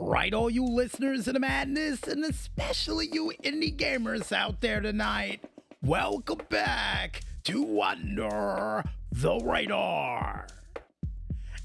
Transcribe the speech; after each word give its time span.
right, 0.00 0.32
all 0.32 0.50
you 0.50 0.64
listeners 0.64 1.26
of 1.28 1.34
the 1.34 1.40
madness, 1.40 2.02
and 2.04 2.24
especially 2.24 3.08
you 3.12 3.32
indie 3.42 3.74
gamers 3.74 4.32
out 4.32 4.60
there 4.60 4.80
tonight, 4.80 5.44
welcome 5.82 6.40
back 6.48 7.22
to 7.44 7.80
Under 7.82 8.84
the 9.10 9.38
Radar. 9.38 10.46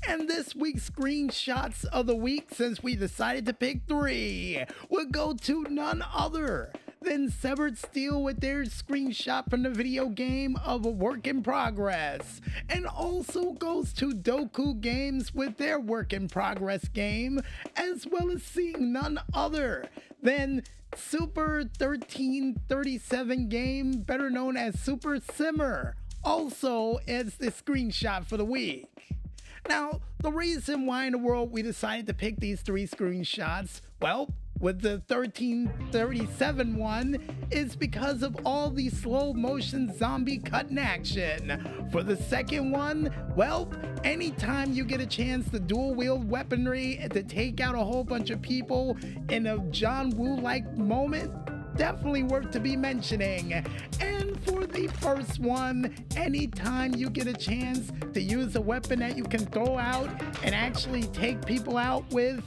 And 0.08 0.30
this 0.30 0.56
week's 0.56 0.90
screenshots 0.90 1.86
of 1.86 2.06
the 2.08 2.16
week, 2.16 2.50
since 2.52 2.82
we 2.84 2.96
decided 2.96 3.46
to 3.46 3.54
pick 3.54 3.82
three, 3.88 4.64
will 4.90 5.08
go 5.08 5.34
to 5.34 5.64
none 5.64 6.04
other 6.14 6.72
than 7.02 7.30
Severed 7.30 7.78
Steel 7.78 8.24
with 8.24 8.40
their 8.40 8.64
screenshot 8.64 9.50
from 9.50 9.64
the 9.64 9.70
video 9.70 10.10
game 10.10 10.56
of 10.66 10.86
a 10.86 10.90
work 10.90 11.28
in 11.28 11.44
progress, 11.44 12.42
and 12.70 12.86
also 12.86 13.54
goes 13.54 13.94
to 13.94 14.12
Doku 14.12 14.80
Games 14.80 15.34
with 15.34 15.58
their 15.58 15.80
work 15.80 16.14
in 16.14 16.28
progress 16.28 16.88
game, 16.88 17.42
as 17.76 18.08
well 18.08 18.32
as 18.32 18.44
seeing 18.44 18.92
none 18.92 19.20
other 19.34 19.86
than 20.22 20.64
Super 20.96 21.64
1337 21.78 23.50
game, 23.50 23.92
better 24.00 24.30
known 24.30 24.58
as 24.58 24.80
Super 24.80 25.20
Simmer, 25.20 25.96
also 26.24 27.00
as 27.08 27.36
the 27.36 27.52
screenshot 27.52 28.26
for 28.26 28.38
the 28.38 28.46
week. 28.46 28.88
Now, 29.70 30.02
the 30.20 30.32
reason 30.32 30.86
why 30.86 31.06
in 31.06 31.12
the 31.12 31.18
world 31.18 31.52
we 31.52 31.62
decided 31.62 32.08
to 32.08 32.14
pick 32.14 32.38
these 32.40 32.62
three 32.62 32.88
screenshots, 32.88 33.82
well, 34.02 34.34
with 34.60 34.82
the 34.82 35.02
1337 35.08 36.76
one 36.76 37.18
is 37.52 37.76
because 37.76 38.24
of 38.24 38.36
all 38.46 38.70
the 38.70 38.90
slow 38.90 39.34
motion 39.34 39.96
zombie 39.98 40.38
cutting 40.40 40.78
action. 40.78 41.88
For 41.92 42.04
the 42.04 42.16
second 42.16 42.72
one, 42.72 43.14
well, 43.36 43.72
anytime 44.04 44.74
you 44.74 44.84
get 44.84 45.00
a 45.00 45.06
chance 45.06 45.50
to 45.52 45.60
dual 45.60 45.94
wield 45.94 46.30
weaponry 46.30 47.00
to 47.12 47.24
take 47.24 47.62
out 47.62 47.76
a 47.76 47.80
whole 47.80 48.04
bunch 48.04 48.30
of 48.30 48.42
people 48.42 48.98
in 49.30 49.48
a 49.48 49.60
John 49.70 50.10
Woo 50.12 50.40
like 50.40 50.78
moment, 50.78 51.32
definitely 51.76 52.24
worth 52.24 52.52
to 52.52 52.60
be 52.60 52.76
mentioning. 52.76 53.54
And 54.02 54.44
for 54.44 54.66
the 54.66 54.88
first 54.88 55.40
one, 55.40 55.96
anytime 56.16 56.96
you 56.96 57.10
get 57.10 57.28
a 57.28 57.34
chance 57.34 57.92
to 58.14 58.22
use 58.22 58.56
a 58.56 58.62
weapon 58.62 59.00
that 59.00 59.16
you 59.16 59.24
can 59.24 59.46
throw 59.46 59.78
out 59.78 60.10
and 60.44 60.56
actually 60.56 61.04
take 61.04 61.46
people 61.46 61.78
out 61.78 62.10
with, 62.12 62.44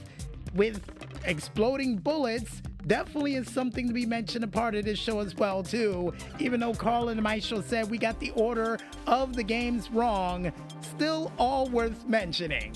with 0.53 0.81
exploding 1.25 1.97
bullets 1.97 2.61
definitely 2.87 3.35
is 3.35 3.49
something 3.49 3.87
to 3.87 3.93
be 3.93 4.05
mentioned 4.05 4.43
a 4.43 4.47
part 4.47 4.75
of 4.75 4.85
this 4.85 4.97
show 4.99 5.19
as 5.19 5.35
well 5.35 5.63
too. 5.63 6.13
Even 6.39 6.59
though 6.59 6.73
carl 6.73 7.09
and 7.09 7.21
maestro 7.21 7.61
said 7.61 7.89
we 7.89 7.97
got 7.97 8.19
the 8.19 8.31
order 8.31 8.77
of 9.07 9.35
the 9.35 9.43
games 9.43 9.89
wrong 9.91 10.51
still 10.81 11.31
all 11.37 11.67
worth 11.69 12.07
mentioning 12.07 12.73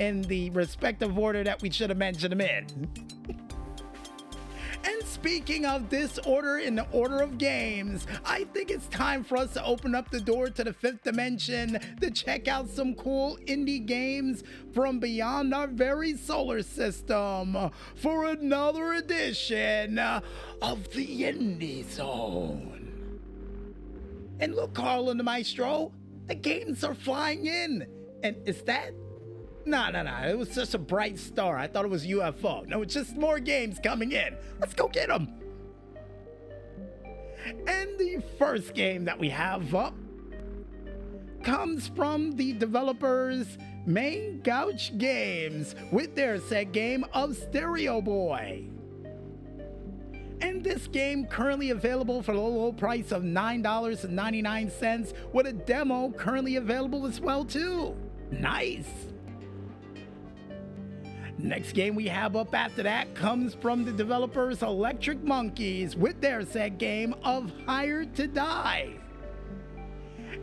in 0.00 0.22
the 0.22 0.50
respective 0.50 1.18
order 1.18 1.42
that 1.42 1.60
we 1.62 1.70
should 1.70 1.90
have 1.90 1.98
mentioned 1.98 2.32
them 2.32 2.40
in 2.40 2.66
and 4.84 5.02
speaking 5.04 5.66
of 5.66 5.88
disorder 5.88 6.58
in 6.58 6.74
the 6.74 6.86
order 6.92 7.20
of 7.20 7.38
games, 7.38 8.06
I 8.24 8.44
think 8.44 8.70
it's 8.70 8.86
time 8.88 9.24
for 9.24 9.36
us 9.38 9.52
to 9.54 9.64
open 9.64 9.94
up 9.94 10.10
the 10.10 10.20
door 10.20 10.48
to 10.50 10.64
the 10.64 10.72
fifth 10.72 11.02
dimension 11.02 11.78
to 12.00 12.10
check 12.10 12.48
out 12.48 12.68
some 12.68 12.94
cool 12.94 13.38
indie 13.46 13.84
games 13.84 14.42
from 14.72 15.00
beyond 15.00 15.54
our 15.54 15.66
very 15.66 16.16
solar 16.16 16.62
system 16.62 17.70
for 17.96 18.26
another 18.26 18.94
edition 18.94 19.98
of 19.98 20.90
the 20.92 21.22
Indie 21.22 21.88
Zone. 21.90 23.18
And 24.40 24.54
look, 24.54 24.74
Carl 24.74 25.10
and 25.10 25.18
the 25.18 25.24
Maestro, 25.24 25.92
the 26.26 26.34
games 26.34 26.84
are 26.84 26.94
flying 26.94 27.46
in. 27.46 27.86
And 28.22 28.36
is 28.46 28.62
that 28.62 28.92
no, 29.64 29.90
no, 29.90 30.02
no. 30.02 30.16
It 30.28 30.38
was 30.38 30.54
just 30.54 30.74
a 30.74 30.78
bright 30.78 31.18
star. 31.18 31.56
I 31.56 31.66
thought 31.66 31.84
it 31.84 31.90
was 31.90 32.06
UFO. 32.06 32.66
No, 32.66 32.82
it's 32.82 32.94
just 32.94 33.16
more 33.16 33.38
games 33.38 33.78
coming 33.82 34.12
in. 34.12 34.36
Let's 34.60 34.74
go 34.74 34.88
get 34.88 35.08
them. 35.08 35.34
And 37.66 37.98
the 37.98 38.22
first 38.38 38.74
game 38.74 39.04
that 39.04 39.18
we 39.18 39.28
have 39.30 39.74
up 39.74 39.94
comes 41.42 41.88
from 41.88 42.32
the 42.32 42.52
developers 42.52 43.58
Main 43.86 44.40
Gouch 44.42 44.96
Games 44.98 45.74
with 45.90 46.14
their 46.14 46.38
set 46.40 46.72
game 46.72 47.04
of 47.14 47.36
Stereo 47.36 48.02
Boy. 48.02 48.64
And 50.40 50.62
this 50.62 50.86
game 50.86 51.26
currently 51.26 51.70
available 51.70 52.22
for 52.22 52.32
the 52.32 52.40
low, 52.40 52.48
low 52.48 52.72
price 52.72 53.10
of 53.12 53.22
$9.99 53.22 55.14
with 55.32 55.46
a 55.46 55.52
demo 55.52 56.10
currently 56.10 56.56
available 56.56 57.06
as 57.06 57.20
well 57.20 57.44
too. 57.44 57.96
Nice. 58.30 59.08
Next 61.38 61.72
game 61.72 61.94
we 61.94 62.08
have 62.08 62.34
up 62.34 62.52
after 62.52 62.82
that 62.82 63.14
comes 63.14 63.54
from 63.54 63.84
the 63.84 63.92
developers 63.92 64.62
Electric 64.62 65.22
Monkeys 65.22 65.94
with 65.94 66.20
their 66.20 66.44
set 66.44 66.78
game 66.78 67.14
of 67.22 67.52
Hired 67.64 68.14
to 68.16 68.26
Die. 68.26 68.90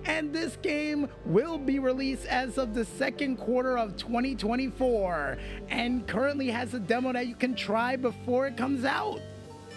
And 0.05 0.31
this 0.31 0.55
game 0.61 1.09
will 1.25 1.57
be 1.57 1.79
released 1.79 2.25
as 2.28 2.57
of 2.57 2.73
the 2.73 2.85
second 2.85 3.38
quarter 3.38 3.78
of 3.78 3.97
2024 3.97 5.38
and 5.67 6.07
currently 6.07 6.50
has 6.50 6.73
a 6.73 6.79
demo 6.79 7.11
that 7.11 7.28
you 7.28 7.35
can 7.35 7.55
try 7.55 7.97
before 7.97 8.47
it 8.47 8.55
comes 8.55 8.85
out. 8.85 9.19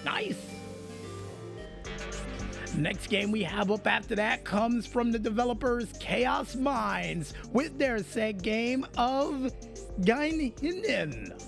Nice. 0.05 0.58
Next 2.79 3.09
game 3.09 3.33
we 3.33 3.43
have 3.43 3.73
up 3.73 3.87
after 3.87 4.15
that 4.15 4.45
comes 4.45 4.87
from 4.87 5.11
the 5.11 5.19
developers 5.19 5.93
Chaos 5.99 6.55
Minds 6.55 7.35
with 7.53 7.77
their 7.77 7.99
set 8.05 8.41
game 8.43 8.87
of 8.97 9.53
Gainhinen. 10.03 11.43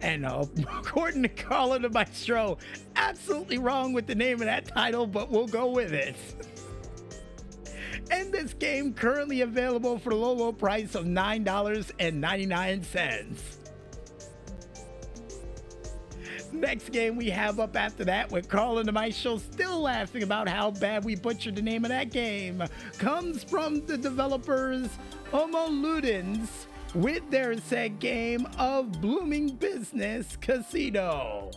And 0.00 0.24
uh, 0.24 0.44
according 0.78 1.22
to 1.22 1.28
Carla 1.28 1.80
the 1.80 1.90
Maestro, 1.90 2.58
absolutely 2.94 3.58
wrong 3.58 3.92
with 3.92 4.06
the 4.06 4.14
name 4.14 4.34
of 4.34 4.46
that 4.46 4.68
title, 4.68 5.08
but 5.08 5.28
we'll 5.30 5.48
go 5.48 5.70
with 5.70 5.92
it. 5.92 6.14
and 8.10 8.32
this 8.32 8.54
game 8.54 8.94
currently 8.94 9.40
available 9.40 9.98
for 9.98 10.10
the 10.10 10.16
low, 10.16 10.34
low 10.34 10.52
price 10.52 10.94
of 10.94 11.04
$9.99. 11.04 13.65
Next 16.56 16.90
game 16.90 17.16
we 17.16 17.30
have 17.30 17.58
up 17.60 17.76
after 17.76 18.04
that 18.06 18.32
with 18.32 18.48
Carl 18.48 18.78
and 18.78 18.88
the 18.88 18.92
Maestro 18.92 19.36
still 19.36 19.82
laughing 19.82 20.22
about 20.22 20.48
how 20.48 20.70
bad 20.70 21.04
we 21.04 21.14
butchered 21.14 21.56
the 21.56 21.62
name 21.62 21.84
of 21.84 21.90
that 21.90 22.10
game 22.10 22.64
comes 22.98 23.44
from 23.44 23.84
the 23.84 23.98
developers 23.98 24.88
Homo 25.30 25.68
Ludens 25.68 26.48
with 26.94 27.30
their 27.30 27.58
set 27.58 27.98
game 27.98 28.48
of 28.58 29.02
Blooming 29.02 29.56
Business 29.56 30.38
Casino. 30.40 31.50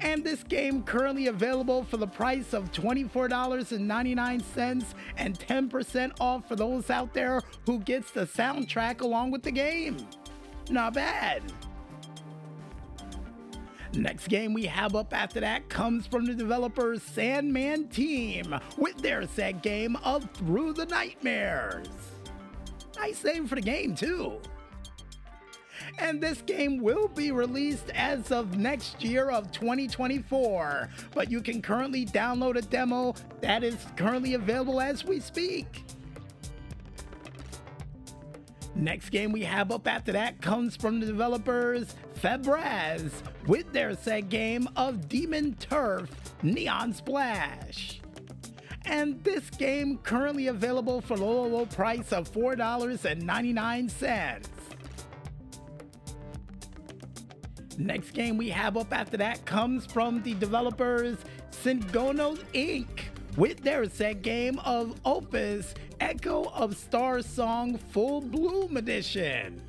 And 0.00 0.24
this 0.24 0.42
game 0.42 0.82
currently 0.82 1.28
available 1.28 1.84
for 1.84 1.98
the 1.98 2.08
price 2.08 2.52
of 2.52 2.72
$24.99 2.72 4.84
and 5.16 5.38
10% 5.38 6.12
off 6.18 6.48
for 6.48 6.56
those 6.56 6.90
out 6.90 7.14
there 7.14 7.40
who 7.66 7.78
gets 7.78 8.10
the 8.10 8.26
soundtrack 8.26 9.02
along 9.02 9.30
with 9.30 9.44
the 9.44 9.52
game. 9.52 9.96
Not 10.70 10.94
bad. 10.94 11.42
Next 13.94 14.28
game 14.28 14.52
we 14.52 14.66
have 14.66 14.94
up 14.94 15.12
after 15.12 15.40
that 15.40 15.68
comes 15.68 16.06
from 16.06 16.24
the 16.24 16.34
developers 16.34 17.02
Sandman 17.02 17.88
Team 17.88 18.54
with 18.76 18.96
their 18.98 19.26
set 19.26 19.62
game 19.62 19.96
of 20.04 20.30
Through 20.30 20.74
the 20.74 20.86
Nightmares. 20.86 21.88
Nice 22.96 23.24
name 23.24 23.48
for 23.48 23.56
the 23.56 23.60
game, 23.60 23.94
too. 23.94 24.40
And 25.98 26.20
this 26.20 26.40
game 26.42 26.78
will 26.78 27.08
be 27.08 27.32
released 27.32 27.90
as 27.90 28.30
of 28.30 28.56
next 28.56 29.02
year 29.02 29.30
of 29.30 29.50
2024, 29.50 30.88
but 31.12 31.30
you 31.30 31.40
can 31.40 31.60
currently 31.60 32.06
download 32.06 32.56
a 32.56 32.62
demo 32.62 33.14
that 33.40 33.64
is 33.64 33.86
currently 33.96 34.34
available 34.34 34.80
as 34.80 35.04
we 35.04 35.18
speak. 35.18 35.84
Next 38.80 39.10
game 39.10 39.30
we 39.30 39.42
have 39.42 39.70
up 39.70 39.86
after 39.86 40.10
that 40.12 40.40
comes 40.40 40.74
from 40.74 41.00
the 41.00 41.06
developers 41.06 41.94
Fabraz 42.18 43.10
with 43.46 43.70
their 43.74 43.94
set 43.94 44.30
game 44.30 44.66
of 44.74 45.06
Demon 45.06 45.54
Turf 45.56 46.08
Neon 46.42 46.94
Splash 46.94 48.00
and 48.86 49.22
this 49.22 49.50
game 49.50 49.98
currently 49.98 50.46
available 50.46 51.02
for 51.02 51.18
the 51.18 51.24
low, 51.24 51.46
low 51.46 51.66
price 51.66 52.10
of 52.10 52.32
$4.99. 52.32 54.44
Next 57.78 58.12
game 58.12 58.38
we 58.38 58.48
have 58.48 58.78
up 58.78 58.94
after 58.94 59.18
that 59.18 59.44
comes 59.44 59.84
from 59.84 60.22
the 60.22 60.32
developers 60.34 61.18
Syngonos 61.50 62.38
Inc. 62.54 63.00
with 63.36 63.60
their 63.60 63.90
set 63.90 64.22
game 64.22 64.58
of 64.60 64.98
Opus 65.04 65.74
Echo 66.10 66.50
of 66.54 66.76
Star 66.76 67.22
Song 67.22 67.78
Full 67.92 68.20
Bloom 68.20 68.76
Edition. 68.76 69.62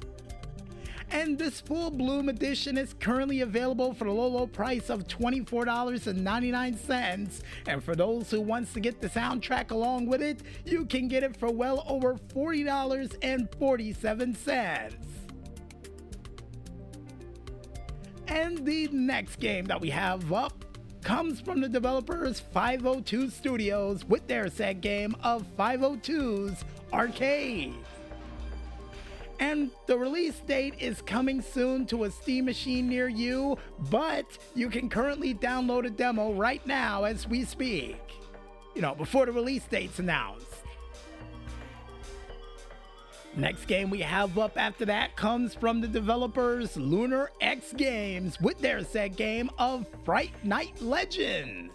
And 1.12 1.38
this 1.38 1.62
full 1.62 1.92
bloom 1.92 2.30
edition 2.30 2.80
is 2.80 2.96
currently 2.96 3.42
available 3.42 3.94
for 3.94 4.06
the 4.06 4.12
low, 4.12 4.26
low 4.26 4.48
price 4.48 4.90
of 4.90 5.08
$24.99. 5.08 7.42
And 7.68 7.84
for 7.84 7.96
those 7.96 8.32
who 8.32 8.42
wants 8.42 8.74
to 8.74 8.80
get 8.80 9.02
the 9.02 9.08
soundtrack 9.08 9.70
along 9.70 10.08
with 10.08 10.24
it, 10.24 10.42
you 10.66 10.86
can 10.86 11.08
get 11.08 11.22
it 11.22 11.38
for 11.38 11.52
well 11.52 11.84
over 11.88 12.16
$40.47. 12.16 14.94
And 18.28 18.66
the 18.66 18.88
next 18.88 19.40
game 19.40 19.66
that 19.66 19.80
we 19.80 19.92
have 19.92 20.34
up 20.34 20.71
comes 21.02 21.42
from 21.42 21.62
the 21.62 21.70
developers 21.70 22.40
502 22.40 23.30
Studios 23.30 24.06
with 24.06 24.28
their 24.28 24.50
set 24.50 24.82
game 24.82 25.16
of 25.24 25.46
502's 25.58 26.64
Arcade. 26.94 27.74
And 29.40 29.72
the 29.88 29.98
release 29.98 30.40
date 30.42 30.76
is 30.80 31.02
coming 31.02 31.42
soon 31.42 31.88
to 31.88 32.04
a 32.04 32.12
Steam 32.12 32.46
machine 32.46 32.88
near 32.88 33.10
you, 33.10 33.58
but 33.90 34.26
you 34.54 34.70
can 34.70 34.88
currently 34.88 35.34
download 35.34 35.88
a 35.88 35.90
demo 35.90 36.34
right 36.34 36.66
now 36.68 37.06
as 37.06 37.28
we 37.28 37.44
speak. 37.44 38.00
You 38.76 38.84
know, 38.84 38.94
before 38.94 39.26
the 39.26 39.32
release 39.32 39.66
date's 39.66 39.98
announced. 39.98 40.46
Next 43.36 43.66
game 43.66 43.90
we 43.90 44.02
have 44.02 44.38
up 44.38 44.58
after 44.58 44.84
that 44.86 45.16
comes 45.16 45.54
from 45.54 45.80
the 45.80 45.88
developers 45.88 46.76
Lunar 46.76 47.32
X 47.40 47.72
Games 47.74 48.40
with 48.42 48.60
their 48.60 48.84
set 48.84 49.16
game 49.16 49.50
of 49.58 49.88
Fright 50.04 50.34
Night 50.44 50.82
Legend. 50.82 51.70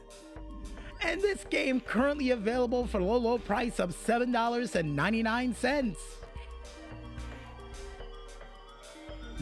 And 1.00 1.23
this 1.23 1.47
game 1.49 1.81
currently 1.81 2.31
available 2.31 2.87
for 2.87 2.99
a 2.99 3.05
low, 3.05 3.17
low 3.17 3.38
price 3.38 3.81
of 3.81 3.97
$7.99. 3.97 5.97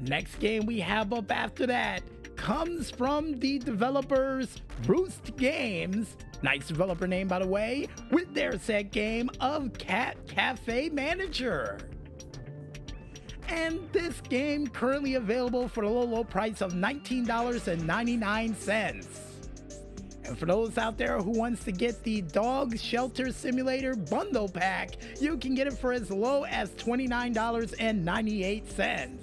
Next 0.00 0.36
game 0.36 0.64
we 0.66 0.80
have 0.80 1.12
up 1.12 1.30
after 1.30 1.66
that 1.66 2.02
comes 2.36 2.90
from 2.90 3.38
the 3.38 3.58
developers 3.60 4.56
Roost 4.86 5.36
Games, 5.36 6.16
nice 6.42 6.66
developer 6.66 7.06
name 7.06 7.28
by 7.28 7.38
the 7.38 7.46
way, 7.46 7.86
with 8.10 8.34
their 8.34 8.58
set 8.58 8.90
game 8.90 9.30
of 9.40 9.72
Cat 9.74 10.16
Cafe 10.26 10.88
Manager. 10.88 11.78
And 13.46 13.78
this 13.92 14.20
game 14.22 14.66
currently 14.66 15.14
available 15.14 15.68
for 15.68 15.84
the 15.84 15.90
low, 15.90 16.04
low 16.04 16.24
price 16.24 16.60
of 16.62 16.72
$19.99. 16.72 19.31
And 20.24 20.38
for 20.38 20.46
those 20.46 20.78
out 20.78 20.96
there 20.98 21.18
who 21.18 21.30
wants 21.30 21.64
to 21.64 21.72
get 21.72 22.02
the 22.04 22.20
Dog 22.22 22.78
Shelter 22.78 23.32
Simulator 23.32 23.94
Bundle 23.94 24.48
Pack, 24.48 24.96
you 25.20 25.36
can 25.36 25.54
get 25.54 25.66
it 25.66 25.72
for 25.72 25.92
as 25.92 26.10
low 26.10 26.44
as 26.44 26.70
$29.98. 26.70 29.18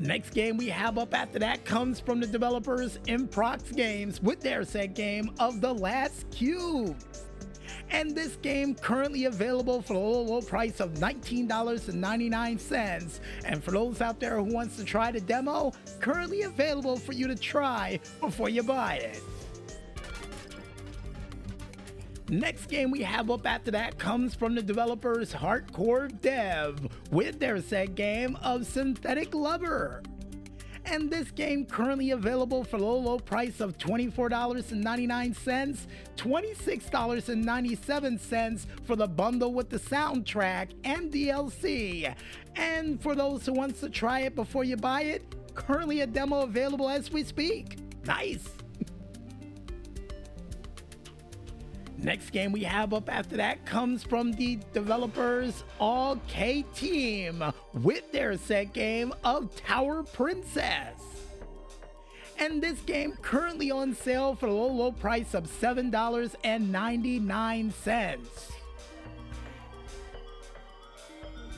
Next 0.00 0.30
game 0.30 0.56
we 0.56 0.68
have 0.68 0.98
up 0.98 1.14
after 1.14 1.38
that 1.38 1.64
comes 1.64 2.00
from 2.00 2.18
the 2.18 2.26
developers 2.26 2.98
Improx 3.06 3.72
Games 3.74 4.20
with 4.20 4.40
their 4.40 4.64
set 4.64 4.94
game 4.94 5.30
of 5.38 5.60
The 5.60 5.72
Last 5.72 6.28
Cube. 6.32 6.96
And 7.92 8.16
this 8.16 8.36
game 8.36 8.74
currently 8.74 9.26
available 9.26 9.82
for 9.82 9.92
a 9.94 9.98
low, 9.98 10.22
low 10.22 10.40
price 10.40 10.80
of 10.80 10.94
$19.99. 10.94 13.20
And 13.44 13.62
for 13.62 13.70
those 13.70 14.00
out 14.00 14.18
there 14.18 14.38
who 14.38 14.44
wants 14.44 14.78
to 14.78 14.84
try 14.84 15.12
the 15.12 15.20
demo, 15.20 15.72
currently 16.00 16.40
available 16.42 16.96
for 16.96 17.12
you 17.12 17.28
to 17.28 17.36
try 17.36 18.00
before 18.20 18.48
you 18.48 18.62
buy 18.62 18.94
it. 18.96 19.20
Next 22.30 22.64
game 22.66 22.90
we 22.90 23.02
have 23.02 23.30
up 23.30 23.46
after 23.46 23.70
that 23.72 23.98
comes 23.98 24.34
from 24.34 24.54
the 24.54 24.62
developers 24.62 25.34
Hardcore 25.34 26.08
Dev 26.22 26.88
with 27.10 27.38
their 27.38 27.60
set 27.60 27.94
game 27.94 28.38
of 28.42 28.66
Synthetic 28.66 29.34
Lover 29.34 30.02
and 30.84 31.10
this 31.10 31.30
game 31.30 31.64
currently 31.64 32.10
available 32.10 32.64
for 32.64 32.78
low, 32.78 32.98
low 32.98 33.18
price 33.18 33.60
of 33.60 33.78
$24.99, 33.78 35.86
$26.97 36.16 38.66
for 38.84 38.96
the 38.96 39.06
bundle 39.06 39.54
with 39.54 39.70
the 39.70 39.78
soundtrack 39.78 40.72
and 40.84 41.10
DLC. 41.12 42.12
And 42.56 43.00
for 43.02 43.14
those 43.14 43.46
who 43.46 43.52
wants 43.52 43.78
to 43.80 43.88
try 43.88 44.20
it 44.20 44.34
before 44.34 44.64
you 44.64 44.76
buy 44.76 45.02
it, 45.02 45.22
currently 45.54 46.00
a 46.00 46.06
demo 46.06 46.40
available 46.42 46.88
as 46.88 47.12
we 47.12 47.24
speak. 47.24 47.78
Nice. 48.04 48.61
Next 52.02 52.30
game 52.30 52.50
we 52.50 52.64
have 52.64 52.92
up 52.92 53.08
after 53.08 53.36
that 53.36 53.64
comes 53.64 54.02
from 54.02 54.32
the 54.32 54.58
developers 54.72 55.62
All 55.78 56.20
K 56.26 56.64
Team 56.74 57.44
with 57.72 58.10
their 58.10 58.36
set 58.36 58.72
game 58.72 59.14
of 59.22 59.54
Tower 59.54 60.02
Princess. 60.02 61.00
And 62.40 62.60
this 62.60 62.80
game 62.80 63.16
currently 63.22 63.70
on 63.70 63.94
sale 63.94 64.34
for 64.34 64.46
a 64.46 64.52
low, 64.52 64.66
low 64.66 64.90
price 64.90 65.32
of 65.32 65.44
$7.99. 65.44 68.08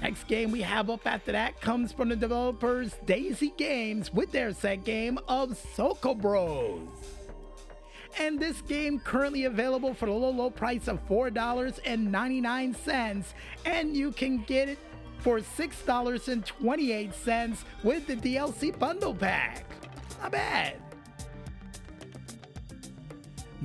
Next 0.03 0.29
game 0.29 0.51
we 0.51 0.61
have 0.61 0.91
up 0.91 1.07
after 1.07 1.33
that 1.33 1.59
comes 1.63 1.91
from 1.91 2.11
the 2.11 2.17
developers 2.17 2.95
Daisy 3.07 3.55
Games 3.57 4.13
with 4.13 4.31
their 4.31 4.53
set 4.53 4.85
game 4.85 5.19
of 5.27 5.57
Soko 5.75 6.15
Bros 6.15 6.87
and 8.19 8.39
this 8.39 8.61
game 8.63 8.99
currently 8.99 9.45
available 9.45 9.95
for 9.95 10.07
the 10.07 10.13
low, 10.13 10.31
low 10.31 10.51
price 10.51 10.89
of 10.89 11.07
$4.99, 11.09 13.25
and 13.65 13.97
you 13.97 14.11
can 14.13 14.43
get 14.45 14.69
it 14.69 14.79
for 15.19 15.39
$6.28 15.41 17.59
with 17.83 18.07
the 18.07 18.17
DLC 18.17 18.79
bundle 18.79 19.15
pack. 19.15 19.65
Not 20.21 20.33
bad. 20.33 20.77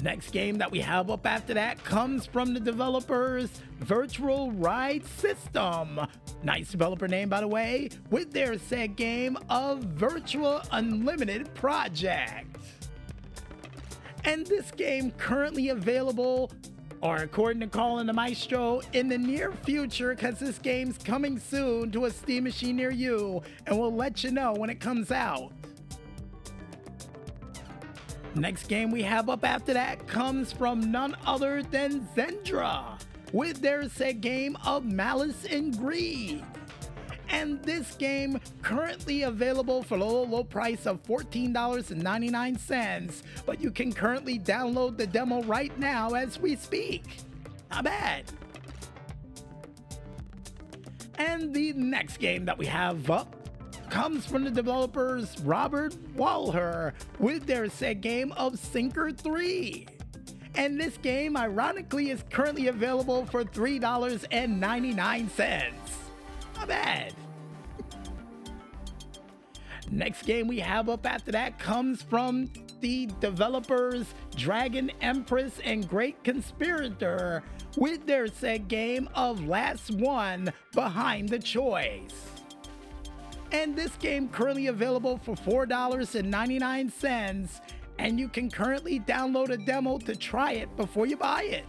Next 0.01 0.31
game 0.31 0.57
that 0.59 0.71
we 0.71 0.79
have 0.79 1.11
up 1.11 1.27
after 1.27 1.53
that 1.55 1.83
comes 1.83 2.25
from 2.25 2.53
the 2.53 2.61
developers 2.61 3.49
Virtual 3.79 4.49
Ride 4.51 5.05
System. 5.05 5.99
Nice 6.41 6.71
developer 6.71 7.05
name, 7.07 7.27
by 7.27 7.41
the 7.41 7.47
way, 7.47 7.89
with 8.09 8.31
their 8.31 8.57
set 8.57 8.95
game 8.95 9.37
of 9.49 9.79
Virtual 9.79 10.61
Unlimited 10.71 11.53
Project. 11.53 12.55
And 14.23 14.45
this 14.45 14.71
game 14.71 15.11
currently 15.11 15.69
available, 15.69 16.51
or 17.01 17.17
according 17.17 17.61
to 17.61 17.67
Colin 17.67 18.07
the 18.07 18.13
Maestro, 18.13 18.81
in 18.93 19.07
the 19.07 19.17
near 19.17 19.51
future, 19.51 20.13
because 20.13 20.39
this 20.39 20.59
game's 20.59 20.97
coming 20.97 21.39
soon 21.39 21.91
to 21.91 22.05
a 22.05 22.11
Steam 22.11 22.43
machine 22.43 22.75
near 22.75 22.91
you, 22.91 23.41
and 23.65 23.79
we'll 23.79 23.93
let 23.93 24.23
you 24.23 24.31
know 24.31 24.53
when 24.53 24.69
it 24.69 24.79
comes 24.79 25.11
out. 25.11 25.51
Next 28.35 28.67
game 28.67 28.91
we 28.91 29.01
have 29.03 29.29
up 29.29 29.43
after 29.43 29.73
that 29.73 30.07
comes 30.07 30.51
from 30.51 30.91
none 30.91 31.15
other 31.25 31.63
than 31.63 32.07
Zendra 32.15 33.01
with 33.33 33.61
their 33.61 33.89
set 33.89 34.21
game 34.21 34.57
of 34.65 34.85
Malice 34.85 35.45
and 35.45 35.75
Greed 35.77 36.43
and 37.29 37.63
this 37.63 37.95
game 37.95 38.39
currently 38.61 39.23
available 39.23 39.81
for 39.83 39.95
a 39.95 39.97
low, 39.97 40.23
low 40.23 40.43
price 40.43 40.85
of 40.85 41.01
$14.99, 41.03 43.21
but 43.45 43.61
you 43.61 43.71
can 43.71 43.93
currently 43.93 44.37
download 44.39 44.97
the 44.97 45.07
demo 45.07 45.41
right 45.43 45.77
now 45.79 46.09
as 46.11 46.39
we 46.39 46.55
speak. 46.55 47.17
Not 47.71 47.83
bad. 47.85 48.25
And 51.15 51.53
the 51.53 51.73
next 51.73 52.17
game 52.17 52.45
that 52.45 52.57
we 52.57 52.65
have 52.65 53.11
up 53.11 53.35
comes 53.89 54.25
from 54.25 54.45
the 54.45 54.51
developers 54.51 55.37
Robert 55.41 55.93
Walher 56.15 56.93
with 57.19 57.45
their 57.45 57.69
set 57.69 57.99
game 58.01 58.31
of 58.33 58.57
Sinker 58.57 59.11
3. 59.11 59.85
And 60.55 60.79
this 60.79 60.97
game, 60.97 61.37
ironically, 61.37 62.09
is 62.09 62.23
currently 62.29 62.67
available 62.67 63.25
for 63.25 63.43
$3.99. 63.43 65.88
Bad. 66.69 67.13
Next 69.91 70.23
game 70.23 70.47
we 70.47 70.59
have 70.59 70.87
up 70.87 71.05
after 71.05 71.31
that 71.31 71.57
comes 71.57 72.03
from 72.03 72.51
the 72.79 73.07
developers 73.19 74.13
Dragon 74.35 74.91
Empress 75.01 75.59
and 75.63 75.89
Great 75.89 76.23
Conspirator 76.23 77.41
with 77.75 78.05
their 78.05 78.27
said 78.27 78.67
game 78.67 79.09
of 79.15 79.47
Last 79.47 79.89
One 79.91 80.53
Behind 80.73 81.27
the 81.27 81.39
Choice. 81.39 82.29
And 83.51 83.75
this 83.75 83.95
game 83.95 84.29
currently 84.29 84.67
available 84.67 85.17
for 85.17 85.33
$4.99 85.33 87.49
and 87.97 88.19
you 88.19 88.29
can 88.29 88.51
currently 88.51 88.99
download 88.99 89.49
a 89.49 89.57
demo 89.57 89.97
to 89.97 90.15
try 90.15 90.51
it 90.53 90.77
before 90.77 91.07
you 91.07 91.17
buy 91.17 91.41
it. 91.43 91.65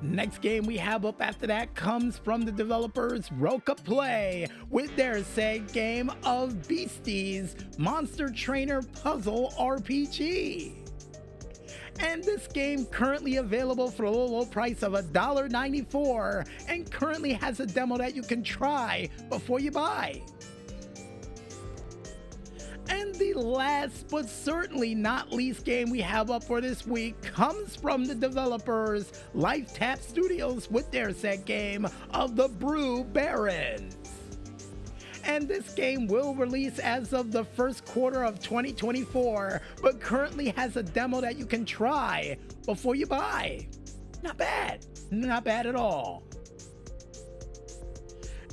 Next 0.00 0.40
game 0.40 0.64
we 0.64 0.76
have 0.76 1.04
up 1.04 1.20
after 1.20 1.46
that 1.48 1.74
comes 1.74 2.18
from 2.18 2.42
the 2.42 2.52
developers 2.52 3.30
Roka 3.32 3.74
Play 3.74 4.46
with 4.70 4.94
their 4.96 5.24
said 5.24 5.72
game 5.72 6.10
of 6.24 6.68
Beasties 6.68 7.56
Monster 7.78 8.28
Trainer 8.28 8.82
Puzzle 8.82 9.52
RPG. 9.58 10.74
And 12.00 12.22
this 12.22 12.46
game 12.46 12.86
currently 12.86 13.36
available 13.36 13.90
for 13.90 14.04
a 14.04 14.10
low, 14.10 14.26
low 14.26 14.44
price 14.44 14.84
of 14.84 14.92
$1.94 14.92 16.48
and 16.68 16.90
currently 16.90 17.32
has 17.32 17.58
a 17.58 17.66
demo 17.66 17.96
that 17.98 18.14
you 18.14 18.22
can 18.22 18.44
try 18.44 19.08
before 19.28 19.58
you 19.58 19.72
buy. 19.72 20.22
The 23.18 23.34
last 23.34 24.06
but 24.10 24.28
certainly 24.28 24.94
not 24.94 25.32
least 25.32 25.64
game 25.64 25.90
we 25.90 26.00
have 26.02 26.30
up 26.30 26.44
for 26.44 26.60
this 26.60 26.86
week 26.86 27.20
comes 27.20 27.74
from 27.74 28.04
the 28.04 28.14
developers 28.14 29.10
Lifetap 29.34 30.00
Studios 30.00 30.70
with 30.70 30.88
their 30.92 31.12
set 31.12 31.44
game 31.44 31.88
of 32.14 32.36
the 32.36 32.46
Brew 32.46 33.02
Barons. 33.02 33.96
And 35.24 35.48
this 35.48 35.74
game 35.74 36.06
will 36.06 36.32
release 36.36 36.78
as 36.78 37.12
of 37.12 37.32
the 37.32 37.42
first 37.42 37.84
quarter 37.84 38.22
of 38.22 38.38
2024, 38.38 39.62
but 39.82 40.00
currently 40.00 40.50
has 40.50 40.76
a 40.76 40.82
demo 40.84 41.20
that 41.20 41.36
you 41.36 41.44
can 41.44 41.64
try 41.64 42.38
before 42.66 42.94
you 42.94 43.06
buy. 43.06 43.66
Not 44.22 44.36
bad. 44.36 44.86
Not 45.10 45.42
bad 45.42 45.66
at 45.66 45.74
all. 45.74 46.22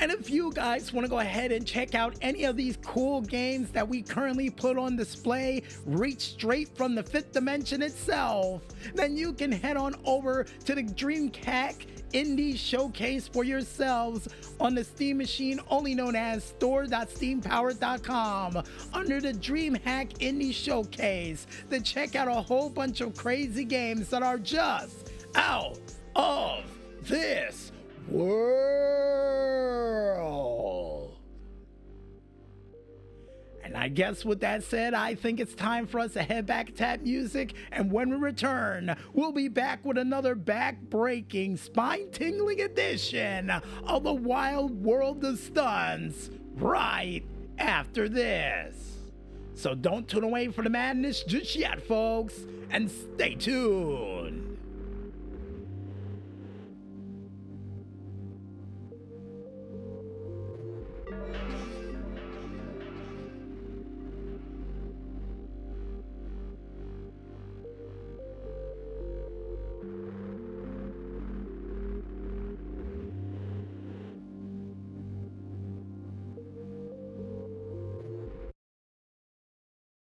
And 0.06 0.14
if 0.14 0.30
you 0.30 0.54
guys 0.54 0.94
want 0.94 1.06
to 1.06 1.10
go 1.10 1.18
ahead 1.18 1.52
and 1.52 1.66
check 1.66 1.96
out 1.96 2.14
any 2.22 2.44
of 2.44 2.56
these 2.56 2.78
cool 2.84 3.22
games 3.22 3.72
that 3.72 3.90
we 3.90 4.04
currently 4.04 4.52
put 4.52 4.78
on 4.78 4.96
display, 4.96 5.64
reach 5.88 6.34
straight 6.34 6.70
from 6.78 6.94
the 6.94 7.02
fifth 7.02 7.32
dimension 7.32 7.82
itself, 7.82 8.62
then 8.94 9.18
you 9.18 9.34
can 9.34 9.52
head 9.52 9.78
on 9.78 9.96
over 10.06 10.44
to 10.44 10.76
the 10.76 10.84
DreamHack 10.84 11.88
Indie 12.14 12.56
Showcase 12.56 13.28
for 13.28 13.44
yourselves 13.44 14.28
on 14.60 14.76
the 14.76 14.84
Steam 14.84 15.18
machine 15.18 15.60
only 15.72 15.96
known 15.96 16.16
as 16.16 16.44
store.steampowered.com 16.44 18.64
under 18.94 19.20
the 19.20 19.34
DreamHack 19.34 20.20
Indie 20.20 20.54
Showcase 20.54 21.48
to 21.72 21.82
check 21.82 22.16
out 22.16 22.28
a 22.28 22.42
whole 22.42 22.70
bunch 22.70 23.02
of 23.02 23.18
crazy 23.18 23.66
games 23.66 24.10
that 24.10 24.22
are 24.22 24.38
just 24.38 25.12
out 25.34 25.80
of 26.16 26.64
this 27.02 27.72
world. 28.10 28.86
And 33.64 33.76
I 33.76 33.88
guess 33.90 34.24
with 34.24 34.40
that 34.42 34.64
said, 34.64 34.94
I 34.94 35.16
think 35.16 35.40
it's 35.40 35.56
time 35.56 35.88
for 35.88 36.00
us 36.00 36.14
to 36.14 36.24
head 36.24 36.46
back 36.46 36.68
to 36.68 36.72
tap 36.72 37.02
music. 37.02 37.56
And 37.72 37.92
when 37.92 38.10
we 38.10 38.16
return, 38.16 38.96
we'll 39.14 39.32
be 39.32 39.48
back 39.48 39.84
with 39.84 39.98
another 39.98 40.36
back 40.36 40.80
breaking, 40.82 41.58
spine 41.58 42.12
tingling 42.12 42.62
edition 42.62 43.50
of 43.50 44.04
the 44.04 44.14
Wild 44.14 44.84
World 44.84 45.26
of 45.26 45.40
Stunts 45.40 46.30
right 46.56 47.24
after 47.58 48.08
this. 48.08 48.98
So 49.56 49.74
don't 49.74 50.08
tune 50.08 50.24
away 50.24 50.50
for 50.50 50.62
the 50.62 50.70
madness 50.70 51.24
just 51.24 51.56
yet, 51.56 51.82
folks, 51.82 52.36
and 52.70 52.92
stay 52.92 53.36
tuned. 53.36 54.45